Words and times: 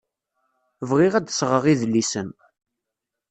Bɣiɣ 0.89 1.13
ad 1.15 1.25
d-sɣeɣ 1.27 1.63
idlisen. 1.73 2.29